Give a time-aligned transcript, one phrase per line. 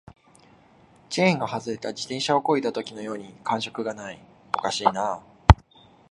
[1.11, 4.19] チェーンが外れた自転車を漕いだときのように感触がない、
[4.51, 5.23] おかしいな